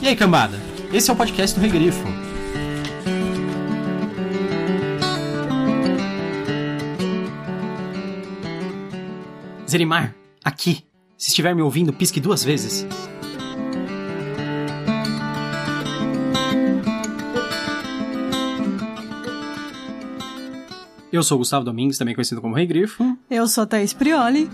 [0.00, 0.58] E aí, cambada?
[0.92, 2.04] Esse é o podcast do Regrifo.
[9.68, 10.14] Zerimar,
[10.44, 10.84] aqui.
[11.18, 12.86] Se estiver me ouvindo, pisque duas vezes.
[21.12, 23.16] Eu sou o Gustavo Domingues, também conhecido como Rei Grifo.
[23.30, 24.50] Eu sou a Thaís Prioli.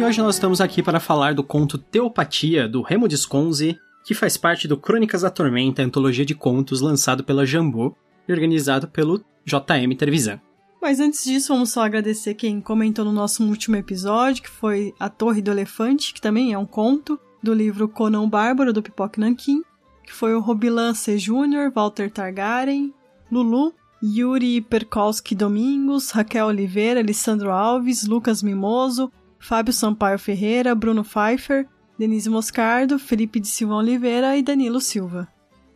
[0.00, 4.34] E hoje nós estamos aqui para falar do conto Teopatia, do Remo Desconze, que faz
[4.34, 7.94] parte do Crônicas da Tormenta, antologia de contos lançado pela Jambô
[8.26, 10.40] e organizado pelo JM Trevisan.
[10.80, 15.10] Mas antes disso, vamos só agradecer quem comentou no nosso último episódio, que foi A
[15.10, 19.60] Torre do Elefante, que também é um conto, do livro Conan Bárbaro, do Pipoque Nankin,
[20.06, 21.18] que foi o Robilan C.
[21.18, 22.94] Jr., Walter Targaryen,
[23.30, 31.66] Lulu, Yuri Perkowski Domingos, Raquel Oliveira, Alessandro Alves, Lucas Mimoso, Fábio Sampaio Ferreira, Bruno Pfeiffer,
[31.98, 35.26] Denise Moscardo, Felipe de Silva Oliveira e Danilo Silva.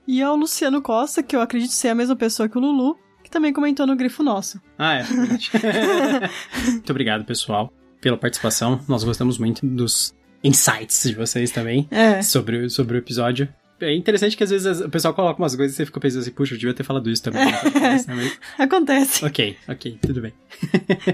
[0.06, 3.30] E ao Luciano Costa, que eu acredito ser a mesma pessoa que o Lulu, que
[3.30, 4.60] também comentou no Grifo Nosso.
[4.78, 5.04] Ah, é.
[6.70, 8.80] muito obrigado, pessoal, pela participação.
[8.88, 12.20] Nós gostamos muito dos insights de vocês também É.
[12.22, 13.48] sobre, sobre o episódio.
[13.80, 16.30] É interessante que às vezes o pessoal coloca umas coisas e você fica pensando assim,
[16.30, 17.42] puxa, eu devia ter falado isso também.
[17.52, 18.14] Acontece, né?
[18.14, 19.24] Mas- Acontece.
[19.24, 20.32] ok, ok, tudo bem.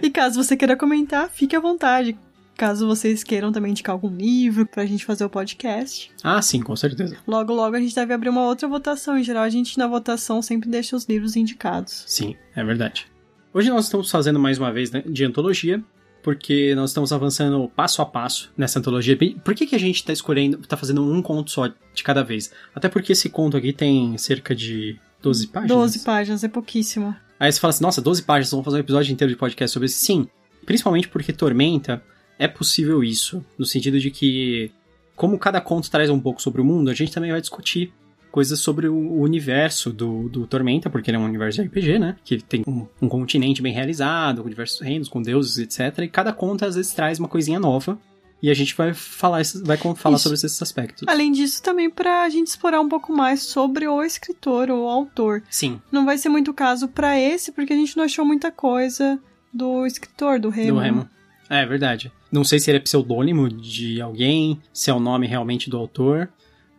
[0.02, 2.16] E caso você queira comentar, fique à vontade.
[2.56, 6.10] Caso vocês queiram também indicar algum livro pra gente fazer o podcast.
[6.22, 7.16] Ah, sim, com certeza.
[7.26, 9.18] Logo, logo a gente deve abrir uma outra votação.
[9.18, 12.04] Em geral, a gente na votação sempre deixa os livros indicados.
[12.06, 13.06] Sim, é verdade.
[13.52, 15.82] Hoje nós estamos fazendo mais uma vez né, de antologia,
[16.22, 19.16] porque nós estamos avançando passo a passo nessa antologia.
[19.42, 22.52] Por que, que a gente está escolhendo, está fazendo um conto só de cada vez?
[22.74, 25.76] Até porque esse conto aqui tem cerca de 12 páginas.
[25.76, 27.14] 12 páginas, é pouquíssimo.
[27.38, 29.86] Aí você fala assim, nossa, 12 páginas, vamos fazer um episódio inteiro de podcast sobre
[29.86, 29.98] isso.
[29.98, 30.28] Sim,
[30.66, 32.02] principalmente porque Tormenta
[32.40, 34.72] é possível isso, no sentido de que,
[35.14, 37.92] como cada conto traz um pouco sobre o mundo, a gente também vai discutir
[38.32, 42.16] coisas sobre o universo do, do Tormenta, porque ele é um universo de RPG, né?
[42.24, 45.98] Que tem um, um continente bem realizado, com diversos reinos, com deuses, etc.
[46.04, 47.98] E cada conto às vezes traz uma coisinha nova.
[48.42, 50.22] E a gente vai falar, vai falar Isso.
[50.22, 51.06] sobre esses aspectos.
[51.06, 55.42] Além disso, também pra gente explorar um pouco mais sobre o escritor ou o autor.
[55.50, 59.20] Sim, Não vai ser muito caso pra esse, porque a gente não achou muita coisa
[59.52, 60.72] do escritor, do Remo.
[60.72, 61.10] Do Remo.
[61.50, 62.10] É verdade.
[62.30, 66.28] Não sei se ele é pseudônimo de alguém, se é o nome realmente do autor,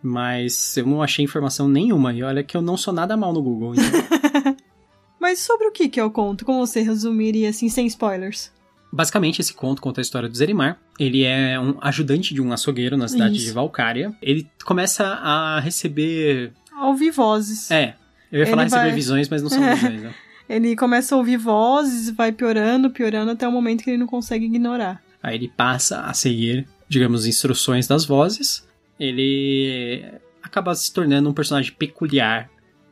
[0.02, 2.14] mas eu não achei informação nenhuma.
[2.14, 3.74] E olha que eu não sou nada mal no Google.
[3.76, 4.56] então-
[5.20, 6.44] Mas sobre o que que é o conto?
[6.44, 8.52] Como você resumiria, assim, sem spoilers?
[8.92, 10.80] Basicamente, esse conto conta a história do Zerimar.
[11.00, 13.46] Ele é um ajudante de um açougueiro na cidade Isso.
[13.46, 14.14] de Valcária.
[14.22, 16.52] Ele começa a receber.
[16.82, 17.70] Ouvir vozes.
[17.70, 17.96] É.
[18.32, 19.76] Eu ia falar Ele receber vai- visões, mas não são É.
[19.76, 20.14] visões, né?
[20.54, 24.46] Ele começa a ouvir vozes, vai piorando, piorando até o momento que ele não consegue
[24.46, 25.02] ignorar.
[25.24, 28.68] Aí ele passa a seguir, digamos, instruções das vozes.
[29.00, 30.04] Ele
[30.42, 32.50] acaba se tornando um personagem peculiar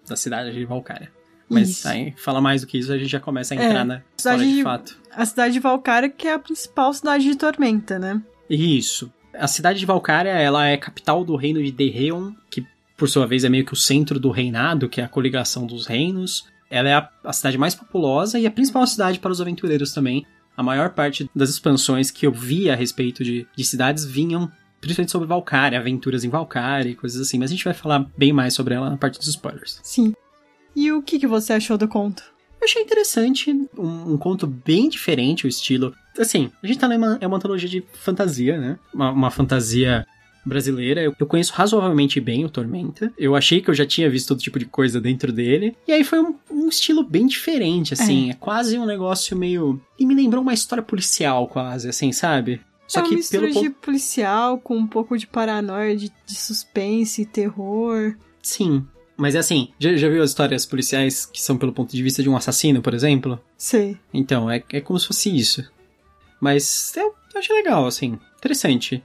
[0.08, 1.12] da cidade de Valcária.
[1.50, 1.88] Mas Isso.
[1.88, 4.46] aí, fala mais do que isso, a gente já começa a É, entrar na história
[4.46, 5.00] de de- fato.
[5.12, 8.22] A cidade de Valkyria, que é a principal cidade de Tormenta, né?
[8.47, 9.12] Isso.
[9.34, 12.64] A cidade de Valcária, ela é capital do reino de Derreon, que
[12.96, 15.88] por sua vez é meio que o centro do reinado, que é a coligação dos
[15.88, 16.46] reinos.
[16.69, 20.25] Ela é a, a cidade mais populosa e a principal cidade para os aventureiros também.
[20.56, 25.12] A maior parte das expansões que eu vi a respeito de, de cidades vinham principalmente
[25.12, 27.38] sobre Valcária, aventuras em Valcária e coisas assim.
[27.38, 29.79] Mas a gente vai falar bem mais sobre ela na parte dos spoilers.
[29.84, 30.13] Sim.
[30.75, 32.24] E o que, que você achou do conto?
[32.62, 35.94] Eu achei interessante, um, um conto bem diferente, o estilo.
[36.18, 38.78] Assim, a gente tá lendo uma, é uma antologia de fantasia, né?
[38.94, 40.06] Uma, uma fantasia
[40.46, 41.02] brasileira.
[41.02, 43.12] Eu, eu conheço razoavelmente bem o Tormenta.
[43.18, 45.76] Eu achei que eu já tinha visto todo tipo de coisa dentro dele.
[45.88, 48.32] E aí foi um, um estilo bem diferente, assim.
[48.32, 48.34] É.
[48.34, 49.82] quase um negócio meio.
[49.98, 52.62] E me lembrou uma história policial, quase, assim, sabe?
[52.88, 56.36] Só é uma que mistura pelo de policial com um pouco de paranoia, de, de
[56.36, 58.16] suspense, terror.
[58.42, 58.86] Sim.
[59.16, 62.24] Mas é assim, já, já viu as histórias policiais que são pelo ponto de vista
[62.24, 63.40] de um assassino, por exemplo?
[63.58, 63.98] Sei.
[64.14, 65.70] Então, é, é como se fosse isso.
[66.40, 68.18] Mas eu, eu achei legal, assim.
[68.38, 69.03] Interessante.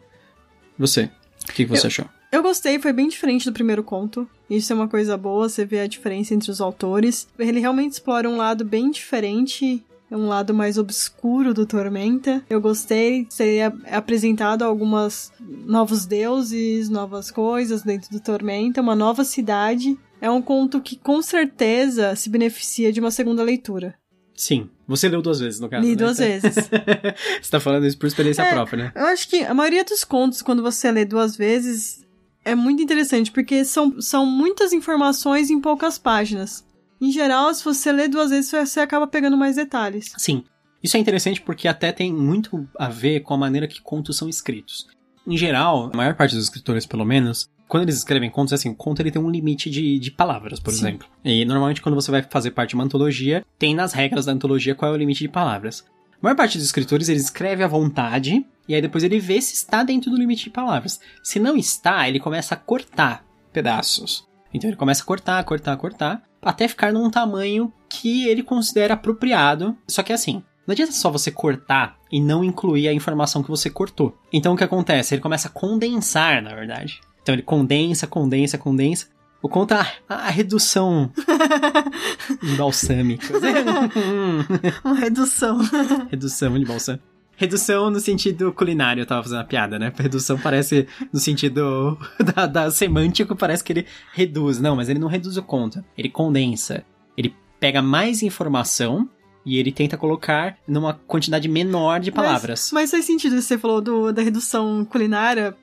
[0.78, 1.10] Você,
[1.54, 2.06] que, que você achou?
[2.30, 4.28] Eu gostei, foi bem diferente do primeiro conto.
[4.50, 7.28] Isso é uma coisa boa, você vê a diferença entre os autores.
[7.38, 12.44] Ele realmente explora um lado bem diferente, um lado mais obscuro do Tormenta.
[12.50, 19.96] Eu gostei, seria apresentado algumas novos deuses, novas coisas dentro do Tormenta, uma nova cidade.
[20.20, 23.94] É um conto que com certeza se beneficia de uma segunda leitura.
[24.36, 24.68] Sim.
[24.86, 25.82] Você leu duas vezes, no caso.
[25.84, 25.96] Li né?
[25.96, 26.54] duas vezes.
[27.40, 28.52] você tá falando isso por experiência É.
[28.52, 28.92] própria, né?
[28.94, 32.04] Eu acho que a maioria dos contos, quando você lê duas vezes,
[32.44, 36.64] é muito interessante, porque são, são muitas informações em poucas páginas.
[37.00, 40.12] Em geral, se você lê duas vezes, você acaba pegando mais detalhes.
[40.16, 40.44] Sim.
[40.82, 44.28] Isso é interessante porque até tem muito a ver com a maneira que contos são
[44.28, 44.86] escritos.
[45.26, 48.70] Em geral, a maior parte dos escritores, pelo menos, quando eles escrevem contos, é assim,
[48.70, 50.80] o conto ele tem um limite de, de palavras, por Sim.
[50.80, 51.08] exemplo.
[51.24, 54.74] E normalmente quando você vai fazer parte de uma antologia, tem nas regras da antologia
[54.74, 55.84] qual é o limite de palavras.
[56.12, 59.54] A maior parte dos escritores, eles escreve à vontade, e aí depois ele vê se
[59.54, 61.00] está dentro do limite de palavras.
[61.22, 64.26] Se não está, ele começa a cortar pedaços.
[64.52, 69.76] Então ele começa a cortar, cortar, cortar, até ficar num tamanho que ele considera apropriado.
[69.88, 73.68] Só que assim, não adianta só você cortar e não incluir a informação que você
[73.68, 74.16] cortou.
[74.32, 75.14] Então o que acontece?
[75.14, 77.00] Ele começa a condensar, na verdade.
[77.24, 79.06] Então ele condensa, condensa, condensa.
[79.40, 81.10] O conta a, a redução
[82.42, 83.30] de balsâmicos.
[84.84, 85.58] Uma redução.
[86.10, 87.04] redução de balsâmico.
[87.34, 89.90] Redução no sentido culinário, eu tava fazendo a piada, né?
[89.96, 91.98] Redução parece no sentido
[92.34, 94.60] da, da semântico, parece que ele reduz.
[94.60, 95.82] Não, mas ele não reduz o conto.
[95.96, 96.84] Ele condensa.
[97.16, 99.08] Ele pega mais informação
[99.46, 102.70] e ele tenta colocar numa quantidade menor de palavras.
[102.72, 105.56] Mas, mas faz sentido você falou do, da redução culinária.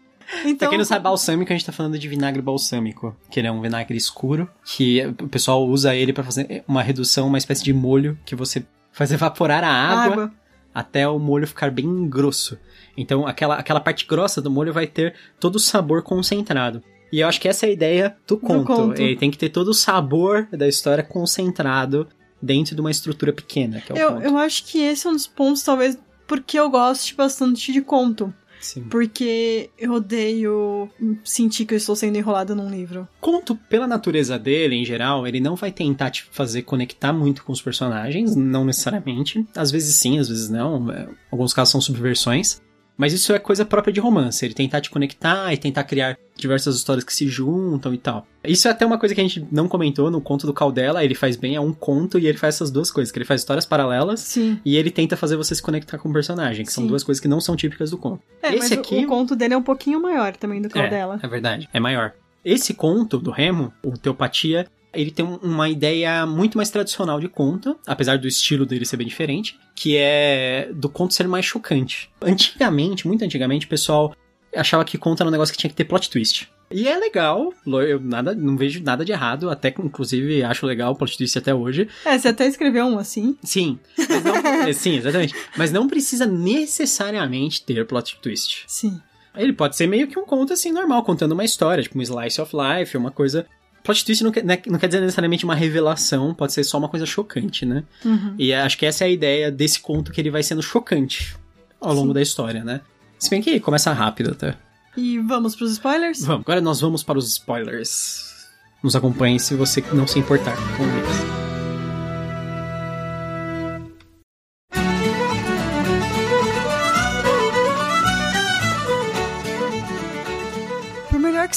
[0.46, 3.48] Então, Pra quem não sabe, balsâmico, a gente tá falando de vinagre balsâmico, que ele
[3.48, 7.64] é um vinagre escuro, que o pessoal usa ele pra fazer uma redução, uma espécie
[7.64, 10.34] de molho que você faz evaporar a água, água.
[10.74, 12.58] até o molho ficar bem grosso.
[12.98, 16.84] Então, aquela, aquela parte grossa do molho vai ter todo o sabor concentrado.
[17.12, 18.66] E eu acho que essa é a ideia do conto.
[18.66, 19.02] conto.
[19.02, 22.08] Ele tem que ter todo o sabor da história concentrado
[22.42, 24.24] dentro de uma estrutura pequena, que é o Eu, conto.
[24.26, 25.98] eu acho que esse é um dos pontos, talvez,
[26.28, 28.34] porque eu gosto bastante de conto.
[28.62, 28.84] Sim.
[28.84, 30.90] Porque eu odeio
[31.24, 33.08] sentir que eu estou sendo enrolada num livro.
[33.20, 37.52] Conto, pela natureza dele, em geral, ele não vai tentar te fazer conectar muito com
[37.52, 39.46] os personagens, não necessariamente.
[39.56, 40.92] Às vezes sim, às vezes não.
[40.92, 42.62] É, Alguns casos são subversões.
[43.02, 44.46] Mas isso é coisa própria de romance.
[44.46, 48.28] Ele tentar te conectar e tentar criar diversas histórias que se juntam e tal.
[48.44, 51.04] Isso é até uma coisa que a gente não comentou no conto do Caldela.
[51.04, 53.12] Ele faz bem, é um conto e ele faz essas duas coisas.
[53.12, 54.60] Que ele faz histórias paralelas Sim.
[54.64, 56.64] e ele tenta fazer você se conectar com o personagem.
[56.64, 56.88] Que são Sim.
[56.90, 58.22] duas coisas que não são típicas do conto.
[58.44, 61.20] É, Esse aqui- o conto dele é um pouquinho maior também do que o dela.
[61.24, 62.14] É verdade, é maior.
[62.46, 67.28] Esse conto do Remo, o Teopatia, ele tem um- uma ideia muito mais tradicional de
[67.28, 72.10] conto, apesar do estilo dele ser bem diferente, que é do conto ser mais chocante.
[72.22, 74.16] Antigamente, muito antigamente, o pessoal
[74.56, 76.50] achava que conto era um negócio que tinha que ter plot twist.
[76.74, 77.54] E é legal,
[77.86, 81.54] eu nada, não vejo nada de errado, até inclusive acho legal o plot twist até
[81.54, 81.88] hoje.
[82.06, 83.36] É, você até escreveu um assim.
[83.44, 83.78] Sim,
[84.24, 84.36] não-
[84.68, 85.36] é, sim, exatamente.
[85.58, 88.64] Mas não precisa necessariamente ter plot twist.
[88.68, 89.00] Sim.
[89.36, 92.42] Ele pode ser meio que um conto assim normal, contando uma história, tipo um slice
[92.42, 93.46] of life, uma coisa.
[93.84, 96.88] Plot twist não quer, né, não quer dizer necessariamente uma revelação, pode ser só uma
[96.88, 97.84] coisa chocante, né?
[98.06, 98.36] Uhum.
[98.38, 101.36] E acho que essa é a ideia desse conto que ele vai sendo chocante
[101.80, 102.14] ao longo Sim.
[102.14, 102.82] da história, né?
[103.18, 104.56] Se bem que começa rápido até.
[104.96, 106.24] E vamos pros spoilers?
[106.24, 108.48] Vamos, agora nós vamos para os spoilers.
[108.84, 111.41] Nos acompanhe se você não se importar com eles.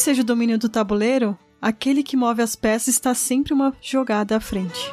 [0.05, 4.41] Seja o domínio do tabuleiro, aquele que move as peças está sempre uma jogada à
[4.41, 4.93] frente.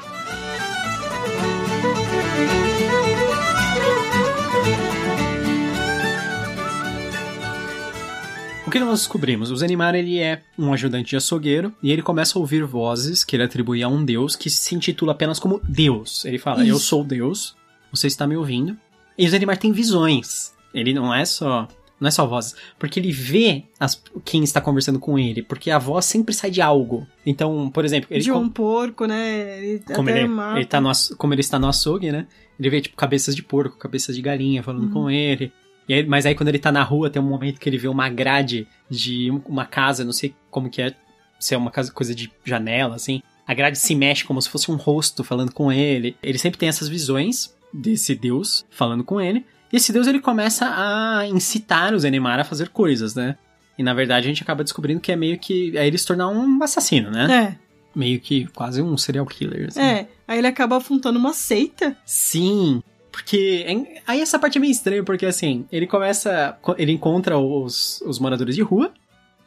[8.65, 9.51] O que nós descobrimos?
[9.51, 13.35] O Zenimar ele é um ajudante de açougueiro e ele começa a ouvir vozes que
[13.35, 16.23] ele atribui a um deus que se intitula apenas como Deus.
[16.23, 16.85] Ele fala: Eu Isso.
[16.85, 17.53] sou Deus,
[17.91, 18.77] você está me ouvindo.
[19.17, 20.53] E o Zenimar tem visões.
[20.74, 21.67] Ele não é só.
[22.01, 22.55] Não é só vozes.
[22.79, 25.43] Porque ele vê as- quem está conversando com ele.
[25.43, 27.08] Porque a voz sempre sai de algo.
[27.25, 29.63] Então, por exemplo, ele de com- um porco, né?
[29.63, 30.58] Ele como ele, mata.
[30.58, 32.25] ele tá no, como ele está no açougue, né?
[32.60, 34.91] Ele vê, tipo, cabeças de porco, cabeças de galinha falando Uhum.
[34.91, 35.53] com ele.
[35.88, 37.88] E aí- mas aí quando ele tá na rua, tem um momento que ele vê
[37.88, 40.93] uma grade de um- uma casa, não sei como que é,
[41.39, 43.22] se é uma casa, coisa de janela, assim.
[43.48, 46.15] A grade se mexe como se fosse um rosto falando com ele.
[46.24, 49.46] Ele sempre tem essas visões desse deus falando com ele.
[49.71, 53.37] E esse deus, ele começa a incitar o Zenemar a fazer coisas, né?
[53.77, 55.75] E na verdade a gente acaba descobrindo que é meio que...
[55.77, 57.57] É ele se tornar um assassino, né?
[57.95, 59.67] Meio que quase um serial killer.
[59.69, 59.79] assim.
[59.81, 60.07] É, é.
[60.27, 61.95] Aí ele acaba afrontando uma seita.
[62.05, 67.37] Sim, porque é- aí essa parte é meio estranha, porque assim, ele começa, ele encontra
[67.37, 68.93] os, os moradores de rua,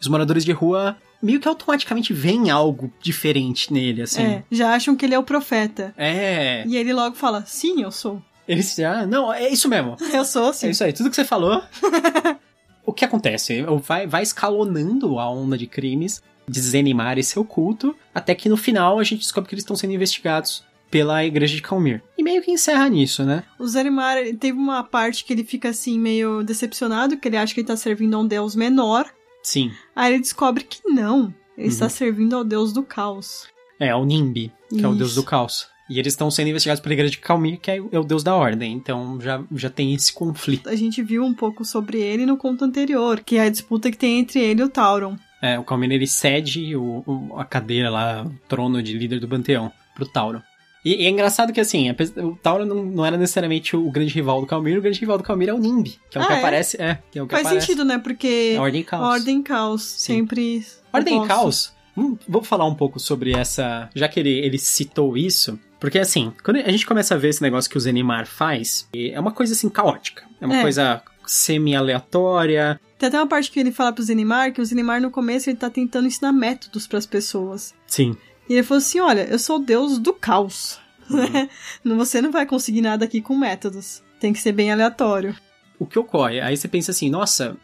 [0.00, 4.22] os moradores de rua meio que automaticamente veem algo diferente nele, assim.
[4.22, 5.94] É, já acham que ele é o profeta.
[5.96, 8.20] É, E ele logo fala: Sim, eu sou.
[8.46, 10.66] Eles já, não, é isso mesmo, Eu sou sim.
[10.66, 11.62] é isso aí, tudo que você falou.
[12.84, 13.62] o que acontece?
[13.86, 19.04] Vai, vai escalonando a onda de crimes, desanimar esse oculto, até que no final a
[19.04, 22.02] gente descobre que eles estão sendo investigados pela igreja de Calmir.
[22.16, 23.42] E meio que encerra nisso, né?
[23.58, 27.52] O Zerimar ele teve uma parte que ele fica assim, meio decepcionado, que ele acha
[27.52, 29.10] que ele tá servindo a um deus menor.
[29.42, 29.72] Sim.
[29.96, 31.34] Aí ele descobre que não.
[31.56, 31.72] Ele Uhum.
[31.72, 33.46] está servindo ao deus do caos.
[33.80, 35.20] É, o Nimbi, que é o deus Isso.
[35.20, 35.68] do caos.
[35.88, 38.34] E eles estão sendo investigados pela igreja de Calmir, que é, é o deus da
[38.34, 38.72] ordem.
[38.72, 40.68] Então já, já tem esse conflito.
[40.68, 43.98] A gente viu um pouco sobre ele no conto anterior, que é a disputa que
[43.98, 45.16] tem entre ele e o Tauron.
[45.42, 49.28] É, o Calmir ele cede o, o, a cadeira lá, o trono de líder do
[49.28, 50.40] panteão, pro Tauron.
[50.82, 54.40] E, e, é engraçado que, assim, o Tauron não, não, era necessariamente o grande rival
[54.40, 56.32] do Calmir, o grande rival do Calmir é o Nimb, que é o ah, que
[56.32, 56.38] é?
[56.38, 56.76] aparece...
[56.80, 57.66] É, que é o que Faz aparece.
[57.66, 57.98] sentido, né?
[57.98, 58.54] Porque...
[58.56, 59.06] A Ordem e Caos.
[59.06, 60.14] Ordem e Caos, Sim.
[60.14, 60.66] sempre...
[60.92, 61.73] Ordem e Caos...
[61.96, 63.88] Hum, vou falar um pouco sobre essa...
[63.94, 65.58] Já que ele, ele citou isso...
[65.78, 69.20] Porque, assim, quando a gente começa a ver esse negócio que o Zenimar faz, é
[69.20, 70.24] uma coisa, assim, caótica.
[70.40, 70.62] É uma é.
[70.62, 72.80] coisa semi-aleatória.
[72.98, 75.58] Tem até uma parte que ele fala pro Zenimar, que o Zenimar, no começo, ele
[75.58, 77.74] tá tentando ensinar métodos para as pessoas.
[77.86, 78.16] Sim.
[78.48, 80.78] E ele falou assim, olha, eu sou o deus do caos.
[81.10, 81.48] Uhum.
[81.98, 84.02] Você não vai conseguir nada aqui com métodos.
[84.20, 85.36] Tem que ser bem aleatório.
[85.78, 86.40] O que ocorre?
[86.40, 87.56] Aí você pensa assim, nossa,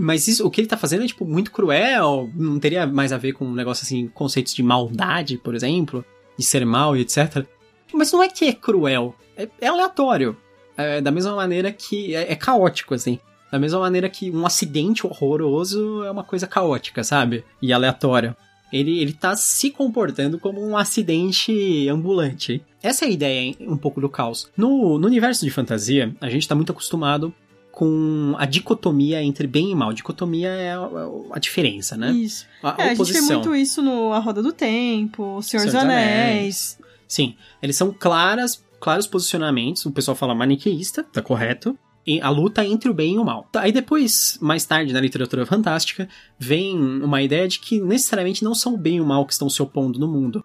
[0.00, 3.18] mas isso, o que ele tá fazendo é, tipo, muito cruel, não teria mais a
[3.18, 6.04] ver com um negócio assim, conceitos de maldade, por exemplo,
[6.38, 7.44] de ser mal e etc.
[7.92, 10.36] Mas não é que é cruel, é, é aleatório.
[10.76, 13.18] É, da mesma maneira que é, é caótico, assim.
[13.52, 17.44] Da mesma maneira que um acidente horroroso é uma coisa caótica, sabe?
[17.60, 18.36] E aleatória
[18.72, 22.62] ele, ele tá se comportando como um acidente ambulante.
[22.82, 24.50] Essa é a ideia um pouco do caos.
[24.56, 27.34] No, no universo de fantasia, a gente tá muito acostumado
[27.80, 29.90] com a dicotomia entre bem e mal.
[29.94, 30.90] Dicotomia é a,
[31.32, 32.10] a diferença, né?
[32.10, 32.46] Isso.
[32.62, 35.72] A, é, a, gente vê muito isso no A Roda do Tempo, O Senhor, Senhor
[35.72, 36.76] dos Anéis.
[36.76, 36.78] Anéis.
[37.08, 39.86] Sim, eles são claras, claros posicionamentos.
[39.86, 41.74] O pessoal fala maniqueísta, tá correto
[42.22, 43.48] a luta entre o bem e o mal.
[43.54, 46.06] Aí depois, mais tarde, na literatura fantástica,
[46.38, 49.48] vem uma ideia de que necessariamente não são o bem e o mal que estão
[49.48, 50.44] se opondo no mundo.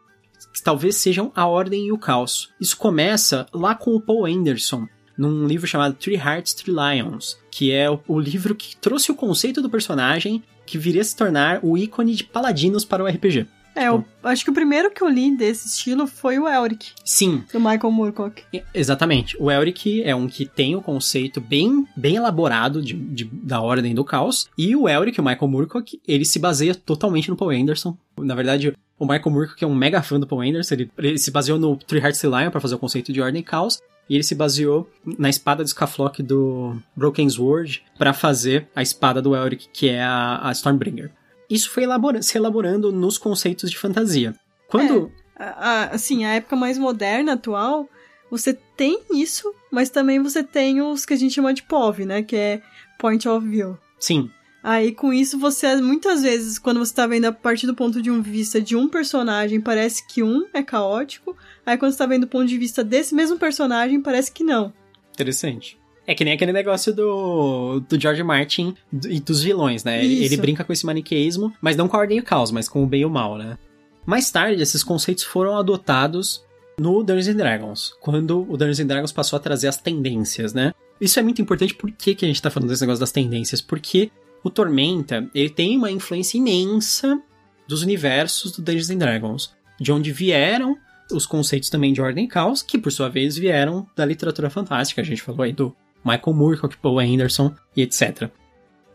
[0.53, 2.53] Que talvez sejam a ordem e o caos.
[2.61, 7.71] Isso começa lá com o Paul Anderson, num livro chamado Three Hearts, Three Lions, que
[7.71, 11.77] é o livro que trouxe o conceito do personagem que viria a se tornar o
[11.77, 13.47] ícone de paladinos para o RPG.
[13.75, 16.91] É, eu acho que o primeiro que eu li desse estilo foi o Elric.
[17.03, 17.43] Sim.
[17.51, 18.41] Do Michael Moorcock.
[18.73, 19.35] Exatamente.
[19.37, 23.93] O Elric é um que tem o conceito bem, bem elaborado de, de, da Ordem
[23.93, 24.47] do Caos.
[24.57, 27.97] E o Elric, o Michael Moorcock, ele se baseia totalmente no Paul Anderson.
[28.17, 30.75] Na verdade, o Michael Moorcock é um mega fã do Paul Anderson.
[30.75, 33.43] Ele, ele se baseou no Three Hearts Lion para fazer o conceito de Ordem e
[33.43, 33.81] Caos.
[34.09, 39.21] E ele se baseou na espada de Skaflock do Broken Sword para fazer a espada
[39.21, 41.11] do Elric, que é a, a Stormbringer
[41.49, 44.35] isso foi elabora se elaborando nos conceitos de fantasia.
[44.67, 45.11] Quando.
[45.37, 47.89] É, a, assim, a época mais moderna, atual,
[48.29, 52.23] você tem isso, mas também você tem os que a gente chama de POV, né?
[52.23, 52.61] Que é
[52.97, 53.77] Point of View.
[53.99, 54.29] Sim.
[54.67, 58.09] Aí com isso você muitas vezes quando você tá vendo a partir do ponto de
[58.19, 62.27] vista de um personagem, parece que um é caótico, aí quando você tá vendo do
[62.27, 64.73] ponto de vista desse mesmo personagem, parece que não.
[65.13, 65.77] Interessante.
[66.07, 68.73] É que nem aquele negócio do, do George Martin
[69.07, 70.03] e dos vilões, né?
[70.03, 70.23] Isso.
[70.23, 72.83] Ele brinca com esse maniqueísmo, mas não com a ordem e o caos, mas com
[72.83, 73.59] o bem e o mal, né?
[74.03, 76.43] Mais tarde, esses conceitos foram adotados
[76.79, 80.73] no Dungeons and Dragons, quando o Dungeons and Dragons passou a trazer as tendências, né?
[80.99, 83.61] Isso é muito importante, por que, que a gente tá falando desse negócio das tendências?
[83.61, 84.09] Porque
[84.45, 87.19] o Tormenta, ele tem uma influência imensa
[87.67, 90.77] dos universos do Dungeons and Dragons, de onde vieram
[91.11, 95.01] os conceitos também de Ordem e Caos, que por sua vez vieram da literatura fantástica.
[95.01, 98.29] A gente falou aí do Michael Moorcock, Paul Anderson e etc.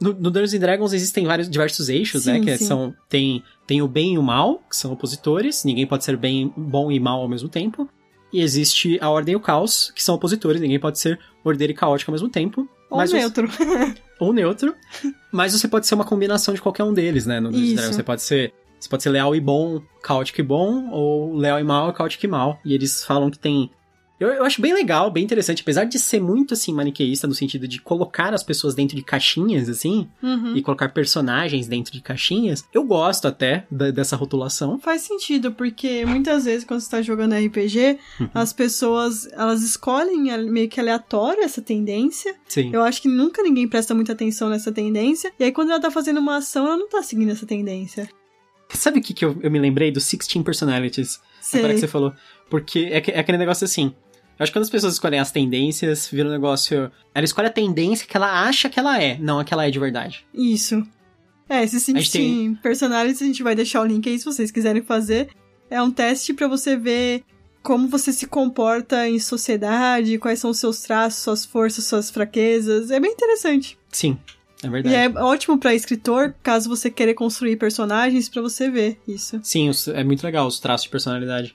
[0.01, 2.53] No, no Dungeons Dragons existem vários diversos eixos, né, sim, né?
[2.53, 2.67] Que sim.
[2.67, 5.65] são tem tem o bem e o mal, que são opositores.
[5.65, 7.89] Ninguém pode ser bem bom e mal ao mesmo tempo.
[8.33, 10.61] E existe a ordem e o caos, que são opositores.
[10.61, 12.69] Ninguém pode ser ordeiro e caótico ao mesmo tempo.
[12.91, 13.47] Ou neutro.
[13.47, 13.95] Os...
[14.19, 14.75] ou neutro.
[15.33, 17.41] Mas você pode ser uma combinação de qualquer um deles, né?
[17.41, 20.89] No Dungeons Dragons você pode ser você pode ser leal e bom, caótico e bom,
[20.91, 22.59] ou leal e mal, caótico e mal.
[22.65, 23.71] E eles falam que tem
[24.21, 27.67] eu, eu acho bem legal, bem interessante, apesar de ser muito, assim, maniqueísta no sentido
[27.67, 30.55] de colocar as pessoas dentro de caixinhas, assim, uhum.
[30.55, 32.63] e colocar personagens dentro de caixinhas.
[32.71, 34.79] Eu gosto até da, dessa rotulação.
[34.79, 38.29] Faz sentido, porque muitas vezes quando você tá jogando RPG, uhum.
[38.35, 42.35] as pessoas, elas escolhem meio que aleatório essa tendência.
[42.47, 42.71] Sim.
[42.75, 45.91] Eu acho que nunca ninguém presta muita atenção nessa tendência, e aí quando ela tá
[45.91, 48.07] fazendo uma ação, ela não tá seguindo essa tendência.
[48.69, 51.21] Sabe o que, que eu, eu me lembrei dos 16 Personalities?
[51.41, 51.61] Sei.
[51.61, 52.13] Agora que você falou.
[52.49, 53.95] Porque é, é aquele negócio assim.
[54.41, 56.91] Acho que quando as pessoas escolhem as tendências, vira um negócio.
[57.15, 59.71] Ela escolhe a tendência que ela acha que ela é, não a que ela é
[59.71, 60.25] de verdade.
[60.33, 60.83] Isso.
[61.47, 62.55] É, esse sim, tem...
[62.55, 65.29] personagens, a gente vai deixar o link aí se vocês quiserem fazer.
[65.69, 67.23] É um teste para você ver
[67.63, 72.91] como você se comporta em sociedade, quais são os seus traços, suas forças, suas fraquezas.
[72.91, 73.77] É bem interessante.
[73.91, 74.17] Sim,
[74.63, 74.95] é verdade.
[74.95, 79.39] E é ótimo para escritor, caso você queira construir personagens, para você ver isso.
[79.43, 81.55] Sim, é muito legal os traços de personalidade.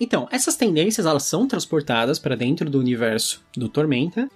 [0.00, 4.28] Então, essas tendências elas são transportadas para dentro do universo do Tormenta,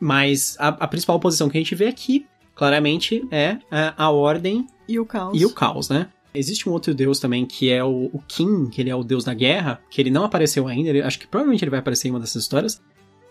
[0.00, 2.26] mas a, a, principal oposição que a gente vê aqui,
[2.56, 5.40] claramente, é a, a ordem e o caos.
[5.40, 6.08] E o caos, né?
[6.34, 9.22] Existe um outro deus também que é o, o King, que ele é o deus
[9.22, 12.10] da guerra, que ele não apareceu ainda, ele, acho que provavelmente ele vai aparecer em
[12.10, 12.82] uma dessas histórias,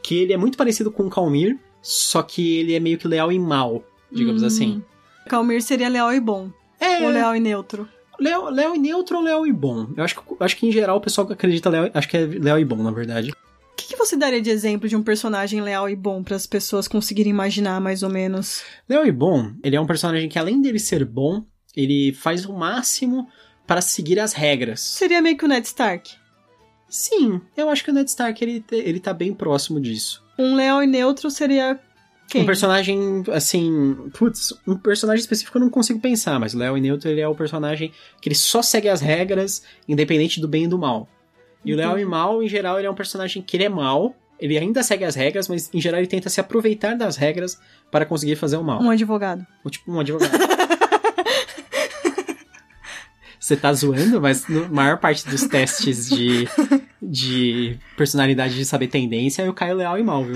[0.01, 3.31] que ele é muito parecido com o Calmir, só que ele é meio que leal
[3.31, 4.47] e mal, digamos Hum.
[4.47, 4.83] assim.
[5.27, 6.49] Calmir seria leal e bom.
[6.79, 7.87] É, Ou leal e neutro.
[8.21, 9.87] Leal, e neutro ou leal e bom?
[9.95, 12.59] Eu acho acho que em geral o pessoal que acredita leal, acho que é leal
[12.59, 13.31] e bom, na verdade.
[13.31, 16.45] O que, que você daria de exemplo de um personagem leal e bom para as
[16.45, 18.63] pessoas conseguirem imaginar mais ou menos?
[18.87, 21.43] Leal e bom, ele é um personagem que além dele ser bom,
[21.75, 23.27] ele faz o máximo
[23.65, 24.81] para seguir as regras.
[24.81, 26.11] Seria meio que o Ned Stark.
[26.89, 30.21] Sim, eu acho que o Ned Stark ele, ele tá bem próximo disso.
[30.37, 31.79] Um leal e neutro seria
[32.31, 32.43] quem?
[32.43, 34.09] Um personagem, assim.
[34.13, 37.27] Putz, um personagem específico eu não consigo pensar, mas o Léo e Neutro ele é
[37.27, 41.09] o personagem que ele só segue as regras, independente do bem e do mal.
[41.65, 42.05] E o Léo e.
[42.05, 45.13] Mal, em geral, ele é um personagem que ele é mal, ele ainda segue as
[45.13, 47.59] regras, mas em geral ele tenta se aproveitar das regras
[47.91, 48.81] para conseguir fazer o mal.
[48.81, 49.45] Um advogado.
[49.65, 50.31] Ou tipo um advogado.
[53.37, 56.47] Você tá zoando, mas na maior parte dos testes de,
[57.01, 60.35] de personalidade de saber tendência, eu caio leal e mal, viu?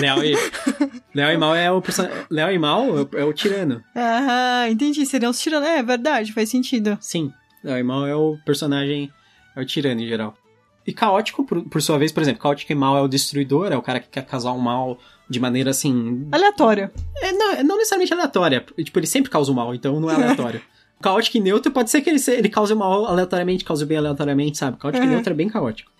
[0.00, 0.34] Leal e,
[1.14, 2.06] leal e mal é o person...
[2.30, 3.82] Leal e mal é o, é o tirano.
[3.94, 5.04] Ah, entendi.
[5.06, 5.68] Seriam os tiranos.
[5.68, 6.96] É verdade, faz sentido.
[7.00, 7.32] Sim,
[7.64, 9.10] leal e mal é o personagem,
[9.56, 10.34] é o tirano em geral.
[10.86, 13.76] E caótico, por, por sua vez, por exemplo, caótico e mal é o destruidor, é
[13.76, 16.90] o cara que quer causar o mal de maneira assim, Aleatório.
[17.16, 18.64] É, não, é não necessariamente aleatória.
[18.82, 20.62] Tipo, ele sempre causa o mal, então não é aleatório.
[21.02, 23.98] caótico e neutro pode ser que ele, ele cause o mal aleatoriamente, cause o bem
[23.98, 24.78] aleatoriamente, sabe?
[24.78, 25.12] Caótico e Uhum.
[25.12, 25.92] neutro é bem caótico.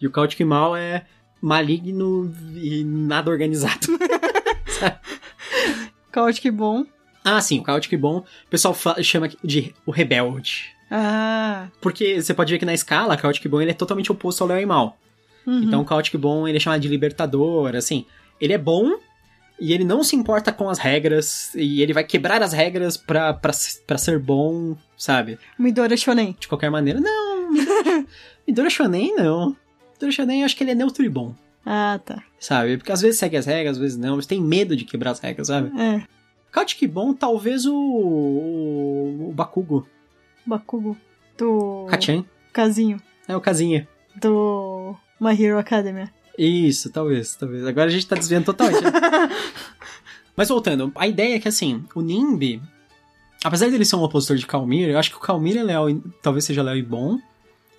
[0.00, 1.06] E o caótico e mal é
[1.44, 3.86] maligno e nada organizado.
[6.10, 6.86] Caótico e bom.
[7.22, 10.74] ah, sim, o caótico e bom, o pessoal chama de o rebelde.
[10.90, 11.68] Ah.
[11.82, 14.48] Porque você pode ver que na escala, caótico e bom ele é totalmente oposto ao
[14.48, 14.96] Léo e mal.
[15.46, 15.64] uhum.
[15.64, 18.06] Então o caótico e bom ele é chamado de libertador, assim.
[18.40, 18.98] Ele é bom
[19.60, 23.34] e ele não se importa com as regras e ele vai quebrar as regras pra,
[23.34, 23.52] pra,
[23.86, 25.38] pra ser bom, sabe?
[25.58, 26.34] Midora Shonen.
[26.38, 27.00] De qualquer maneira.
[27.00, 27.50] Não,
[28.46, 29.54] Midora Shonen não.
[30.00, 31.34] Eu acho que ele é neutro e bom,
[31.64, 32.22] Ah, tá.
[32.38, 32.76] sabe?
[32.76, 35.20] Porque às vezes segue as regras, às vezes não, mas tem medo de quebrar as
[35.20, 35.70] regras, sabe?
[35.80, 36.02] É.
[36.80, 39.86] E bom, talvez o, o, o Bakugo,
[40.46, 40.96] Bakugo.
[41.36, 41.86] Do.
[41.88, 42.24] Kachan.
[42.52, 43.00] Casinho.
[43.26, 43.88] É o Casinha.
[44.14, 44.94] Do.
[45.18, 46.10] My Hero Academia.
[46.38, 47.66] Isso, talvez, talvez.
[47.66, 48.82] Agora a gente tá desviando totalmente.
[48.82, 48.90] né?
[50.36, 52.60] Mas voltando, a ideia é que assim, o Nimbi,
[53.42, 56.00] apesar dele ser um opositor de Calmir, eu acho que o Calmir é leal e
[56.22, 57.18] talvez seja leal e bom.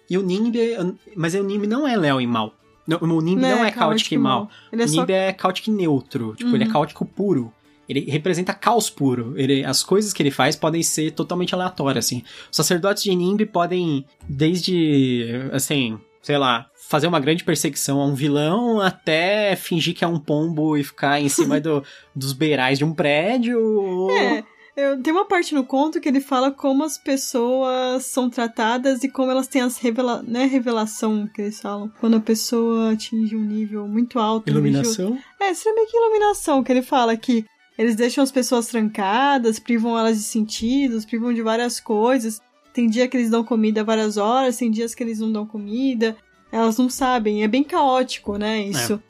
[0.09, 0.77] E o Nimbi, é-
[1.15, 2.53] mas o Nimbi não é leal e mal.
[2.87, 4.49] Não, o Nimbi não, é caótico e mal.
[4.71, 4.99] É o só.
[5.01, 6.35] Nimbi é caótico neutro.
[6.37, 6.73] Tipo, ele é Uhum.
[6.73, 7.51] caótico puro.
[7.89, 9.33] Ele representa caos puro.
[9.37, 12.23] Ele, as coisas que ele faz podem ser totalmente aleatórias, assim.
[12.51, 18.13] Os sacerdotes de Nimbi podem, desde, assim, sei lá, fazer uma grande perseguição a um
[18.15, 21.83] vilão até fingir que é um pombo e ficar em cima do,
[22.15, 23.59] dos beirais de um prédio.
[23.59, 24.43] ou- É.
[24.75, 29.09] Eu, tem uma parte no conto que ele fala como as pessoas são tratadas e
[29.09, 31.89] como elas têm as revela não é revelação que eles falam.
[31.99, 34.49] Quando a pessoa atinge um nível muito alto.
[34.49, 35.05] Iluminação.
[35.05, 35.25] religioso.
[35.39, 37.45] É, seria meio que iluminação, que ele fala que
[37.77, 42.41] eles deixam as pessoas trancadas, privam elas de sentidos, privam de várias coisas.
[42.73, 46.17] Tem dia que eles dão comida várias horas, tem dias que eles não dão comida.
[46.51, 49.01] Elas não sabem, é bem caótico, né, isso.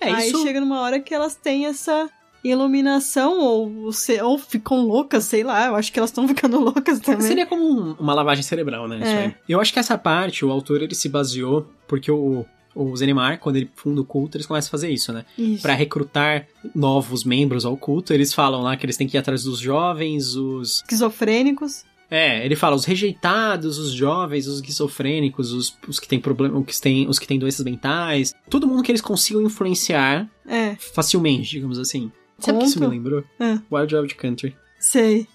[0.00, 0.42] É, Aí isso.
[0.42, 2.10] chega numa hora que elas têm essa
[2.44, 5.66] iluminação, ou, se- ou ficam loucas, sei lá.
[5.66, 7.22] Eu acho que elas estão ficando loucas também.
[7.26, 8.96] Seria como um- uma lavagem cerebral, né?
[8.98, 9.34] Isso É.
[9.48, 12.94] Eu acho que essa parte, o autor, ele se baseou, porque o, o
[13.40, 15.24] quando ele funda o culto, eles começam a fazer isso, né?
[15.62, 19.44] Pra recrutar novos membros ao culto, eles falam lá que eles têm que ir atrás
[19.44, 20.76] dos jovens, os.
[20.82, 21.84] Esquizofrênicos.
[22.10, 26.66] É, ele fala os rejeitados, os jovens, os esquizofrênicos, os, os que têm problema, os
[26.66, 31.50] que têm, os que têm doenças mentais, todo mundo que eles consigam influenciar É, facilmente,
[31.50, 32.12] digamos assim.
[32.44, 33.24] Sabe o que isso me lembrou?
[33.40, 33.58] É.
[33.70, 34.56] Wild Wild Country.
[34.78, 35.26] sei.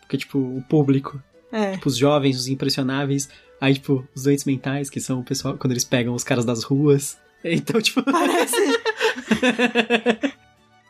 [0.00, 1.72] Porque, tipo, o público, É.
[1.72, 3.28] tipo, os jovens, os impressionáveis,
[3.60, 6.62] aí, tipo, os doentes mentais, que são o pessoal, quando eles pegam os caras das
[6.64, 7.16] ruas.
[7.46, 8.02] Então, tipo.
[8.02, 8.56] Parece.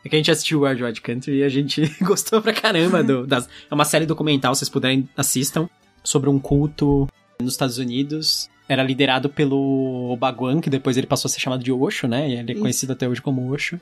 [0.03, 3.25] É que a gente assistiu Wild Wild Country e a gente gostou pra caramba do,
[3.25, 3.49] das...
[3.69, 5.67] É uma série documental, se vocês puderem, assistam,
[6.03, 7.07] sobre um culto
[7.41, 8.47] nos Estados Unidos.
[8.69, 12.29] Era liderado pelo Baguan, que depois ele passou a ser chamado de Osho, né?
[12.29, 12.61] E ele é Isso.
[12.61, 13.81] conhecido até hoje como Osho.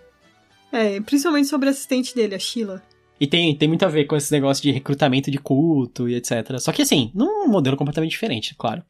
[0.74, 2.82] É, principalmente sobre a assistente dele, a Sheila.
[3.20, 6.58] E tem, tem muito a ver com esse negócio de recrutamento de culto e etc.
[6.60, 8.84] Só que assim, num modelo completamente diferente, claro.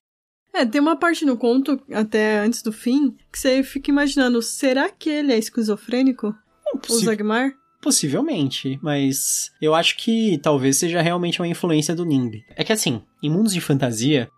[0.54, 4.90] É, tem uma parte no conto, até antes do fim, que você fica imaginando, será
[4.90, 6.34] que ele é esquizofrênico?
[6.74, 7.52] O Possi- Zagmar?
[7.82, 12.44] Possivelmente, mas eu acho que talvez seja realmente uma influência do NIMB.
[12.56, 14.30] É que assim, em mundos de fantasia,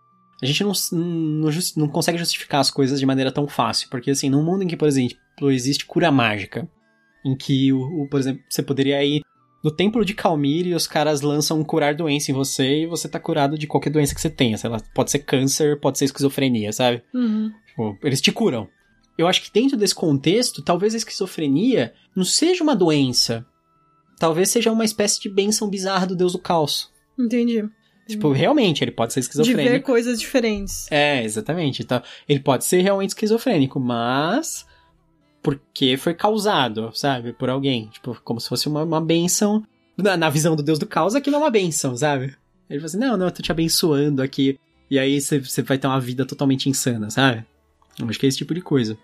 [0.42, 3.88] a gente não, não, não consegue justificar as coisas de maneira tão fácil.
[3.88, 5.16] Porque assim, num mundo em que, por exemplo,
[5.50, 6.68] existe cura mágica,
[7.26, 9.20] em que, o, o- por exemplo, você poderia ir
[9.64, 13.08] no templo de Calmir e os caras lançam um curar doença em você e você
[13.08, 14.56] tá curado de qualquer doença que você tenha.
[14.56, 17.02] Sei lá, pode ser câncer, pode ser esquizofrenia, sabe?
[17.12, 17.50] Uhum.
[17.66, 18.68] Tipo, eles te curam.
[19.18, 23.44] Eu acho que dentro desse contexto, talvez a esquizofrenia não seja uma doença.
[24.18, 26.90] Talvez seja uma espécie de bênção bizarra do deus do caos.
[27.18, 27.64] Entendi.
[28.06, 29.68] Tipo, realmente, ele pode ser De esquizofrênico.
[29.68, 30.86] ver coisas diferentes.
[30.92, 31.82] É, exatamente.
[31.82, 34.64] Então, ele pode ser realmente esquizofrênico, mas
[35.46, 37.86] porque foi causado, sabe, por alguém.
[37.92, 39.62] Tipo, como se fosse uma, uma benção.
[39.96, 42.34] Na, na visão do Deus do caos, aquilo é uma benção, sabe?
[42.68, 44.58] Ele fala assim, não, não, eu tô te abençoando aqui.
[44.90, 47.44] E aí você vai ter uma vida totalmente insana, sabe?
[47.96, 48.98] Eu acho que é esse tipo de coisa.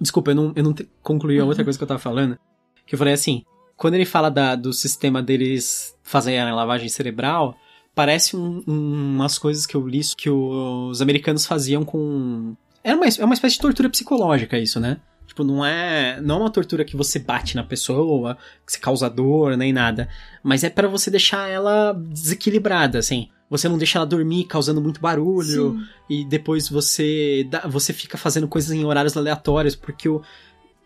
[0.00, 2.38] Desculpa, eu não, eu não concluí a outra coisa que eu tava falando.
[2.86, 3.44] Que eu falei assim,
[3.76, 7.54] quando ele fala da, do sistema deles fazerem a lavagem cerebral,
[7.94, 12.56] parece um- um- umas coisas que eu li que os americanos faziam com.
[12.82, 14.96] É uma, é uma espécie de tortura psicológica isso, né?
[15.32, 19.08] Tipo, não é, não é uma tortura que você bate na pessoa, que você causa
[19.08, 20.10] dor, nem nada.
[20.42, 23.30] Mas é pra você deixar ela desequilibrada, assim.
[23.48, 25.86] Você não deixa ela dormir causando muito barulho Sim.
[26.10, 30.20] e depois você dá- você fica fazendo coisas em horários aleatórios porque o,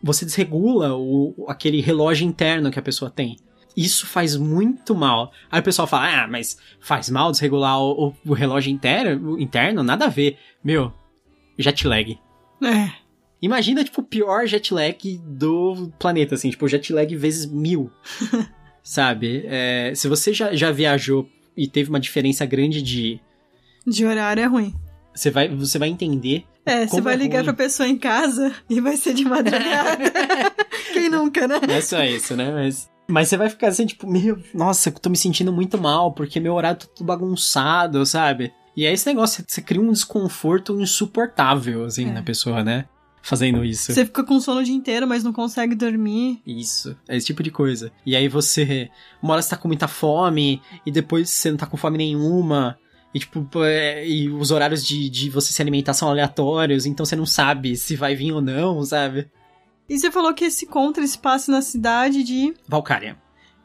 [0.00, 3.36] você desregula o, aquele relógio interno que a pessoa tem.
[3.76, 5.32] Isso faz muito mal.
[5.50, 9.82] Aí o pessoal fala, ah, mas faz mal desregular o, o- relógio interno, interno?
[9.82, 10.38] Nada a ver.
[10.62, 10.92] Meu,
[11.58, 12.16] jet lag.
[12.62, 13.05] É.
[13.40, 17.90] Imagina, tipo, o pior jet lag do planeta, assim, tipo, jet lag vezes mil.
[18.82, 19.44] Sabe?
[19.46, 23.20] É, se você já, já viajou e teve uma diferença grande de.
[23.86, 24.74] De horário é ruim.
[25.14, 27.44] Você vai, você vai entender É, você Como vai é ligar ruim.
[27.46, 30.04] pra pessoa em casa e vai ser de madrugada.
[30.92, 31.60] Quem nunca, né?
[31.66, 32.50] Não é só isso, né?
[32.52, 36.12] Mas, mas você vai ficar assim, tipo, meu, nossa, eu tô me sentindo muito mal,
[36.12, 38.52] porque meu horário tá tudo bagunçado, sabe?
[38.76, 42.12] E é esse negócio, você cria um desconforto insuportável, assim, É.
[42.12, 42.84] na pessoa, né?
[43.26, 43.92] Fazendo isso.
[43.92, 46.40] Você fica com sono o dia inteiro, mas não consegue dormir.
[46.46, 47.90] Isso, é esse tipo de coisa.
[48.06, 48.88] E aí você,
[49.20, 52.78] uma hora você tá com muita fome, e depois você não tá com fome nenhuma.
[53.12, 57.16] E tipo, é, e os horários de, de você se alimentar são aleatórios, então você
[57.16, 59.28] não sabe se vai vir ou não, sabe?
[59.88, 62.54] E você falou que esse contra se passa na cidade de.
[62.68, 63.16] Valkyria.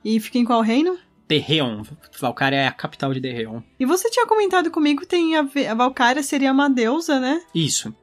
[0.04, 0.98] E fica em qual reino?
[1.28, 1.84] Derreon.
[2.20, 3.62] Valkyria é a capital de Derreon.
[3.80, 7.44] E você tinha comentado comigo que tem a, a Valkyria seria uma deusa, né?
[7.54, 7.94] Isso.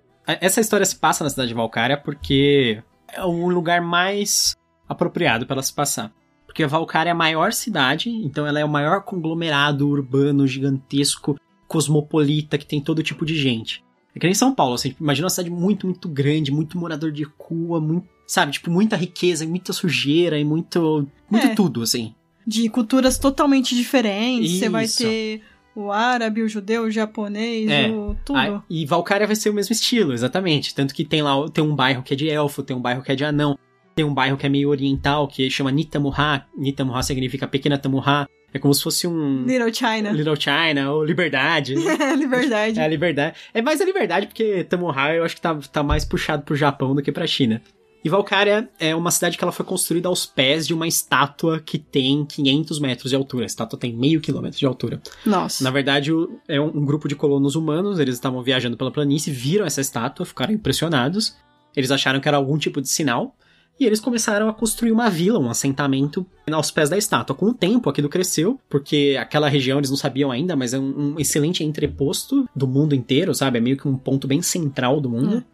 [0.40, 4.54] Essa história se passa na cidade de Valkyria porque é o lugar mais
[4.88, 6.12] apropriado para ela se passar.
[6.46, 12.58] Porque Valkyria é a maior cidade, então ela é o maior conglomerado urbano gigantesco, cosmopolita,
[12.58, 13.82] que tem todo tipo de gente.
[14.14, 17.24] É que nem São Paulo, assim, imagina uma cidade muito, muito grande, muito morador de
[17.38, 21.54] rua, muito, sabe, tipo, muita riqueza, muita sujeira e muito, muito É.
[21.54, 22.14] tudo, assim.
[22.46, 24.58] De culturas totalmente diferentes.
[24.58, 24.98] Você vai Isso.
[25.02, 25.42] ter
[25.80, 27.88] o árabe, o judeu, o japonês, É.
[27.88, 28.36] o tudo.
[28.38, 30.74] Ah, e Valkyria vai ser o mesmo estilo, exatamente.
[30.74, 33.12] Tanto que tem lá tem um bairro que é de elfo, tem um bairro que
[33.12, 33.56] é de anão,
[33.94, 36.46] tem um bairro que é meio oriental, que chama Nitamurra.
[36.56, 38.28] Nitamurra significa Pequena Tamurra.
[38.52, 40.10] É como se fosse um Little China.
[40.10, 41.74] Little China ou Liberdade.
[41.74, 42.14] né?
[42.16, 42.80] Liberdade.
[42.80, 43.36] é a liberdade.
[43.52, 46.94] É mais a liberdade, porque Tamurra eu acho que tá, tá mais puxado pro Japão
[46.94, 47.60] do que pra China.
[48.04, 51.78] E Valkyria é uma cidade que ela foi construída aos pés de uma estátua que
[51.78, 53.44] tem 500 metros de altura.
[53.44, 55.00] A estátua tem meio quilômetro de altura.
[55.26, 55.64] Nossa.
[55.64, 56.10] Na verdade,
[56.46, 60.54] é um, grupo de colonos humanos, eles estavam viajando pela planície, viram essa estátua, ficaram
[60.54, 61.36] impressionados.
[61.74, 63.34] Eles acharam que era algum tipo de sinal.
[63.80, 67.36] E eles começaram a construir uma vila, um assentamento aos pés da estátua.
[67.36, 71.14] Com o tempo, aquilo cresceu, porque aquela região eles não sabiam ainda, mas é um,
[71.14, 73.58] um excelente entreposto do mundo inteiro, sabe?
[73.58, 75.44] É meio que um ponto bem central do mundo,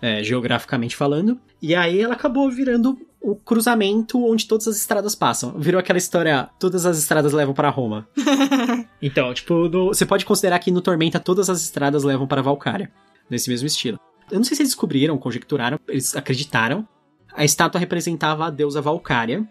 [0.00, 1.38] é, geograficamente falando.
[1.60, 5.58] E aí ela acabou virando o cruzamento onde todas as estradas passam.
[5.58, 8.06] Virou aquela história, todas as estradas levam para Roma.
[9.00, 12.90] Então, tipo, no- você pode considerar que no Tormenta todas as estradas levam para Valkyria,
[13.30, 13.98] nesse mesmo estilo.
[14.30, 16.86] Eu não sei se eles descobriram, conjecturaram, eles acreditaram.
[17.32, 19.46] A estátua representava a deusa Valkyria,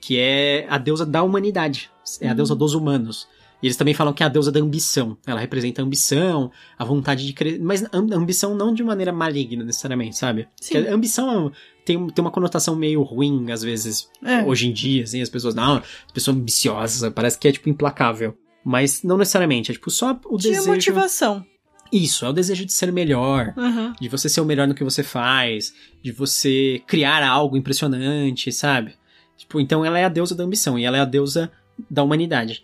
[0.00, 3.26] que é a deusa da humanidade, é a deusa dos humanos.
[3.64, 5.16] E eles também falam que é a deusa da ambição.
[5.26, 7.58] Ela representa a ambição, a vontade de crescer.
[7.62, 10.46] Mas a ambição não de maneira maligna, necessariamente, sabe?
[10.60, 10.74] Sim.
[10.74, 11.50] Porque a ambição
[11.82, 14.42] tem, tem uma conotação meio ruim, às vezes, É.
[14.42, 18.36] hoje em dia, assim, as pessoas, não, as pessoas ambiciosas, parece que é, tipo, implacável.
[18.62, 20.70] Mas não necessariamente, é tipo só o Tinha desejo.
[20.70, 21.42] motivação.
[21.90, 23.94] Isso, é o desejo de ser melhor, Aham.
[23.98, 25.72] de você ser o melhor no que você faz,
[26.02, 28.92] de você criar algo impressionante, sabe?
[29.38, 31.50] Tipo, então ela é a deusa da ambição e ela é a deusa
[31.90, 32.62] da humanidade.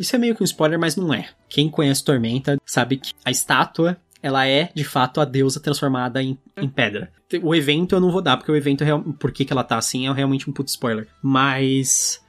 [0.00, 1.28] Isso é meio que um spoiler, mas não é.
[1.48, 6.38] Quem conhece Tormenta sabe que a estátua, ela é, de fato, a deusa transformada em,
[6.56, 7.12] em pedra.
[7.42, 9.76] O evento eu não vou dar, porque o evento, real- por que que ela tá
[9.78, 11.06] assim, é realmente um puto spoiler.
[11.22, 12.20] Mas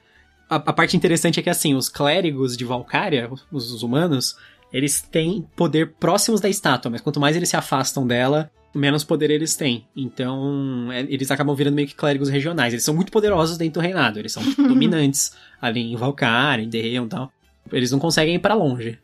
[0.49, 4.35] a, a parte interessante é que, assim, os clérigos de Valkyria, os, os humanos,
[4.71, 9.29] eles têm poder próximos da estátua, mas quanto mais eles se afastam dela, menos poder
[9.31, 9.85] eles têm.
[9.95, 12.73] Então, é, eles acabam virando meio que clérigos regionais.
[12.73, 15.31] Eles são muito poderosos dentro do reinado, eles são dominantes
[15.61, 17.33] ali em Valkyr, em Derreon e tal.
[17.71, 18.97] Eles não conseguem ir para longe.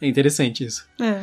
[0.00, 0.86] É interessante isso.
[1.00, 1.22] É.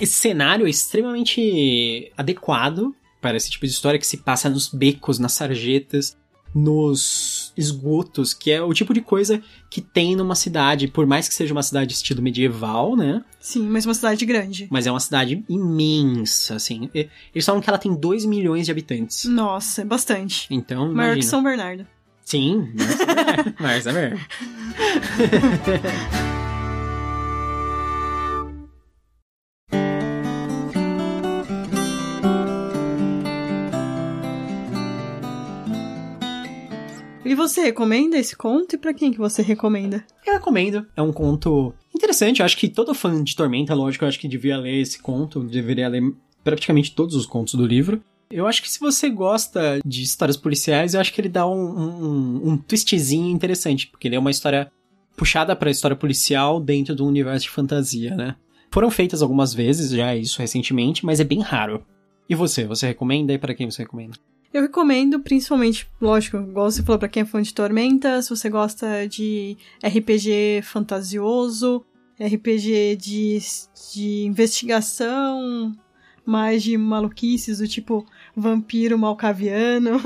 [0.00, 5.18] Esse cenário é extremamente adequado para esse tipo de história que se passa nos becos,
[5.18, 6.16] nas sarjetas,
[6.54, 11.34] nos esgotos, que é o tipo de coisa que tem numa cidade, por mais que
[11.34, 13.24] seja uma cidade estilo medieval, né?
[13.40, 14.68] Sim, mas uma cidade grande.
[14.70, 16.88] Mas é uma cidade imensa, assim.
[16.94, 19.24] Eles falam que ela tem 2 milhões de habitantes.
[19.24, 20.46] Nossa, é bastante.
[20.48, 21.16] Então, Maior imagina.
[21.16, 21.86] que São Bernardo.
[22.24, 22.72] Sim,
[23.60, 24.18] Marcia Mer.
[37.24, 38.74] E você recomenda esse conto?
[38.74, 40.04] E pra quem que você recomenda?
[40.26, 40.86] Eu recomendo.
[40.94, 42.40] É um conto interessante.
[42.40, 45.42] Eu acho que todo fã de Tormenta, lógico, eu acho que devia ler esse conto.
[45.42, 46.02] Deveria ler
[46.44, 48.02] praticamente todos os contos do livro.
[48.34, 51.54] Eu acho que se você gosta de histórias policiais, eu acho que ele dá um,
[51.54, 54.72] um, um twistzinho interessante, porque ele é uma história
[55.16, 58.34] puxada para a história policial dentro do universo de fantasia, né?
[58.72, 61.86] Foram feitas algumas vezes já isso recentemente, mas é bem raro.
[62.28, 64.16] E você, você recomenda e para quem você recomenda?
[64.52, 68.50] Eu recomendo, principalmente, lógico, igual você falou, pra quem é fã de Tormenta, se você
[68.50, 71.84] gosta de RPG fantasioso,
[72.20, 73.38] RPG de,
[73.92, 75.72] de investigação,
[76.24, 80.00] mais de maluquices do tipo vampiro malcaviano.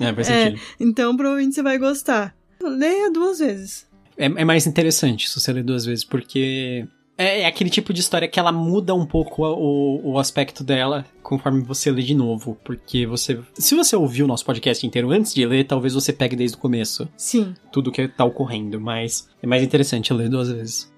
[0.00, 0.56] É, é faz sentido.
[0.56, 2.34] É, então provavelmente você vai gostar.
[2.62, 3.86] Leia duas vezes.
[4.16, 8.00] É, é, mais interessante se você ler duas vezes, porque é, é, aquele tipo de
[8.00, 12.56] história que ela muda um pouco o, o aspecto dela conforme você lê de novo.
[12.64, 13.38] Porque você.
[13.54, 16.60] Se você ouviu o nosso podcast inteiro antes de ler, talvez você pegue desde o
[16.60, 17.08] começo.
[17.16, 17.54] Sim.
[17.70, 20.91] Tudo que tá ocorrendo, mas é mais interessante ler duas vezes.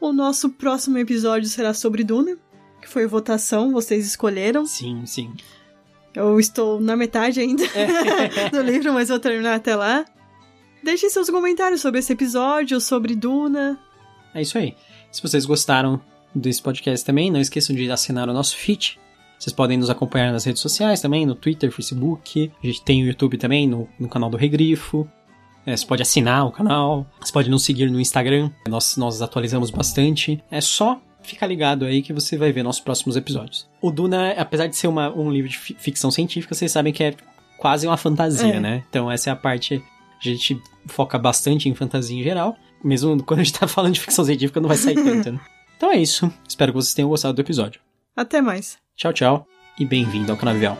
[0.00, 2.38] O nosso próximo episódio será sobre Duna,
[2.80, 4.64] que foi votação, vocês escolheram.
[4.64, 5.32] Sim, sim.
[6.14, 7.62] Eu estou na metade ainda
[8.50, 10.04] do livro, mas vou terminar até lá.
[10.82, 13.78] Deixem seus comentários sobre esse episódio, sobre Duna.
[14.34, 14.74] É isso aí.
[15.12, 16.00] Se vocês gostaram
[16.34, 18.98] desse podcast também, não esqueçam de assinar o nosso feed.
[19.38, 22.50] Vocês podem nos acompanhar nas redes sociais também, no Twitter, Facebook.
[22.62, 25.06] A gente tem o YouTube também, no, no canal do Regrifo.
[25.66, 27.06] É, você pode assinar o canal.
[27.20, 28.50] Você pode nos seguir no Instagram.
[28.68, 30.42] Nós, nós atualizamos bastante.
[30.50, 33.68] É só ficar ligado aí que você vai ver nossos próximos episódios.
[33.80, 37.14] O Duna, apesar de ser uma, um livro de ficção científica, vocês sabem que é
[37.58, 38.60] quase uma fantasia, É.
[38.60, 38.82] né?
[38.88, 39.82] Então essa é a parte.
[40.18, 42.56] A gente foca bastante em fantasia em geral.
[42.82, 45.40] Mesmo quando a gente tá falando de ficção científica, não vai sair tanto, né?
[45.76, 46.30] Então é isso.
[46.46, 47.80] Espero que vocês tenham gostado do episódio.
[48.14, 48.76] Até mais.
[48.94, 49.46] Tchau, tchau
[49.78, 50.76] e bem-vindo ao Canavial.